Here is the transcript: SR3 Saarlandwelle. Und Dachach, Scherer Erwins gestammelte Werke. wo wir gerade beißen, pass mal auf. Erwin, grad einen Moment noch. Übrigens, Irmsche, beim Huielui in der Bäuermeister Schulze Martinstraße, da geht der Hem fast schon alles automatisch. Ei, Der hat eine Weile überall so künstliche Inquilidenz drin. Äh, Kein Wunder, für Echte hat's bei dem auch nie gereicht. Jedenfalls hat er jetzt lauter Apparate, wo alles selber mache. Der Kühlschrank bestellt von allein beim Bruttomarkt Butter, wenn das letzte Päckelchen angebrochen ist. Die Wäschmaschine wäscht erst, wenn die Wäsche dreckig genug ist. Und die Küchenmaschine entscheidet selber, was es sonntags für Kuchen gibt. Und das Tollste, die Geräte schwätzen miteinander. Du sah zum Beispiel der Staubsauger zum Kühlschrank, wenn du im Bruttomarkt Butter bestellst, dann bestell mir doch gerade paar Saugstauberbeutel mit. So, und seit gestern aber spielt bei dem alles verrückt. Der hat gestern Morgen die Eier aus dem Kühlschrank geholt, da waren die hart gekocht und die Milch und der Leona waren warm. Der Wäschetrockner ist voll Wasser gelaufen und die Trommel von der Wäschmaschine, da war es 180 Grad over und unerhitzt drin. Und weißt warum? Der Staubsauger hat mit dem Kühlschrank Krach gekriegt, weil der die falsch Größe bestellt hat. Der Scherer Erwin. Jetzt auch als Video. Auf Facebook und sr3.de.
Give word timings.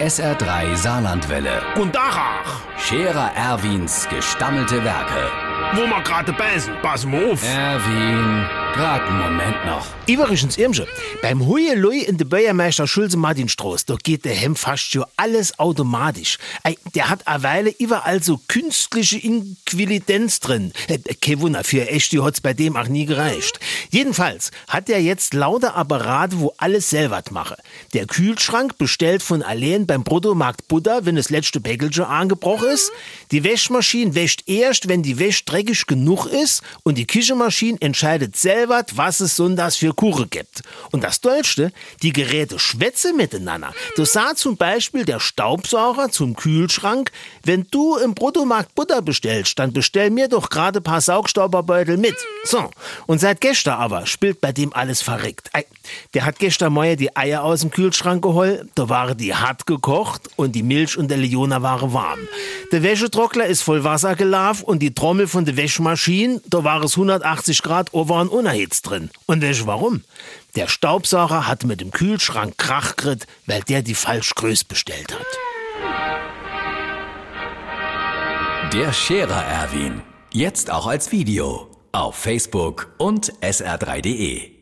SR3 0.00 0.76
Saarlandwelle. 0.76 1.62
Und 1.80 1.94
Dachach, 1.94 2.60
Scherer 2.78 3.32
Erwins 3.34 4.06
gestammelte 4.10 4.84
Werke. 4.84 5.30
wo 5.74 5.80
wir 5.86 6.02
gerade 6.02 6.32
beißen, 6.32 6.74
pass 6.82 7.04
mal 7.06 7.32
auf. 7.32 7.42
Erwin, 7.42 8.46
grad 8.74 9.02
einen 9.08 9.18
Moment 9.18 9.64
noch. 9.64 9.86
Übrigens, 10.06 10.56
Irmsche, 10.58 10.86
beim 11.22 11.44
Huielui 11.44 12.00
in 12.02 12.18
der 12.18 12.26
Bäuermeister 12.26 12.86
Schulze 12.86 13.16
Martinstraße, 13.16 13.86
da 13.86 13.96
geht 14.00 14.24
der 14.24 14.34
Hem 14.34 14.54
fast 14.54 14.92
schon 14.92 15.04
alles 15.16 15.58
automatisch. 15.58 16.38
Ei, 16.62 16.76
Der 16.94 17.08
hat 17.08 17.26
eine 17.26 17.42
Weile 17.42 17.70
überall 17.78 18.22
so 18.22 18.38
künstliche 18.48 19.18
Inquilidenz 19.18 20.38
drin. 20.40 20.72
Äh, 20.88 20.98
Kein 21.20 21.40
Wunder, 21.40 21.64
für 21.64 21.88
Echte 21.88 22.22
hat's 22.22 22.40
bei 22.40 22.52
dem 22.52 22.76
auch 22.76 22.86
nie 22.86 23.06
gereicht. 23.06 23.58
Jedenfalls 23.90 24.50
hat 24.68 24.88
er 24.88 25.00
jetzt 25.00 25.34
lauter 25.34 25.76
Apparate, 25.76 26.38
wo 26.40 26.52
alles 26.58 26.90
selber 26.90 27.22
mache. 27.30 27.56
Der 27.94 28.06
Kühlschrank 28.06 28.78
bestellt 28.78 29.22
von 29.22 29.42
allein 29.42 29.86
beim 29.86 30.04
Bruttomarkt 30.04 30.68
Butter, 30.68 31.06
wenn 31.06 31.16
das 31.16 31.30
letzte 31.30 31.60
Päckelchen 31.60 32.04
angebrochen 32.04 32.68
ist. 32.68 32.90
Die 33.30 33.44
Wäschmaschine 33.44 34.14
wäscht 34.14 34.42
erst, 34.46 34.88
wenn 34.88 35.02
die 35.02 35.18
Wäsche 35.18 35.44
dreckig 35.44 35.86
genug 35.86 36.26
ist. 36.26 36.62
Und 36.82 36.98
die 36.98 37.06
Küchenmaschine 37.06 37.78
entscheidet 37.80 38.36
selber, 38.36 38.84
was 38.94 39.20
es 39.20 39.36
sonntags 39.36 39.76
für 39.76 39.94
Kuchen 39.94 40.30
gibt. 40.30 40.62
Und 40.90 41.02
das 41.02 41.20
Tollste, 41.20 41.72
die 42.02 42.12
Geräte 42.12 42.58
schwätzen 42.58 43.16
miteinander. 43.16 43.72
Du 43.96 44.04
sah 44.04 44.34
zum 44.34 44.56
Beispiel 44.56 45.04
der 45.04 45.20
Staubsauger 45.20 46.10
zum 46.10 46.36
Kühlschrank, 46.36 47.10
wenn 47.44 47.66
du 47.70 47.96
im 47.96 48.14
Bruttomarkt 48.14 48.74
Butter 48.74 49.02
bestellst, 49.02 49.58
dann 49.58 49.72
bestell 49.72 50.10
mir 50.10 50.28
doch 50.28 50.50
gerade 50.50 50.80
paar 50.80 51.00
Saugstauberbeutel 51.00 51.96
mit. 51.96 52.16
So, 52.44 52.70
und 53.06 53.20
seit 53.20 53.40
gestern 53.40 53.75
aber 53.76 54.06
spielt 54.06 54.40
bei 54.40 54.52
dem 54.52 54.72
alles 54.72 55.02
verrückt. 55.02 55.50
Der 56.14 56.24
hat 56.24 56.38
gestern 56.38 56.72
Morgen 56.72 56.96
die 56.96 57.16
Eier 57.16 57.44
aus 57.44 57.60
dem 57.60 57.70
Kühlschrank 57.70 58.22
geholt, 58.22 58.68
da 58.74 58.88
waren 58.88 59.16
die 59.16 59.34
hart 59.34 59.66
gekocht 59.66 60.22
und 60.36 60.52
die 60.52 60.62
Milch 60.62 60.96
und 60.96 61.08
der 61.08 61.18
Leona 61.18 61.62
waren 61.62 61.92
warm. 61.92 62.20
Der 62.72 62.82
Wäschetrockner 62.82 63.46
ist 63.46 63.62
voll 63.62 63.84
Wasser 63.84 64.14
gelaufen 64.16 64.64
und 64.64 64.80
die 64.80 64.94
Trommel 64.94 65.28
von 65.28 65.44
der 65.44 65.56
Wäschmaschine, 65.56 66.40
da 66.46 66.64
war 66.64 66.82
es 66.82 66.92
180 66.96 67.62
Grad 67.62 67.94
over 67.94 68.20
und 68.20 68.28
unerhitzt 68.28 68.88
drin. 68.88 69.10
Und 69.26 69.42
weißt 69.42 69.66
warum? 69.66 70.02
Der 70.56 70.68
Staubsauger 70.68 71.46
hat 71.46 71.64
mit 71.64 71.80
dem 71.80 71.90
Kühlschrank 71.90 72.56
Krach 72.56 72.96
gekriegt, 72.96 73.26
weil 73.46 73.62
der 73.62 73.82
die 73.82 73.94
falsch 73.94 74.34
Größe 74.34 74.64
bestellt 74.66 75.12
hat. 75.12 75.26
Der 78.72 78.92
Scherer 78.92 79.44
Erwin. 79.44 80.02
Jetzt 80.32 80.70
auch 80.70 80.86
als 80.86 81.12
Video. 81.12 81.75
Auf 81.92 82.16
Facebook 82.16 82.94
und 82.98 83.32
sr3.de. 83.40 84.55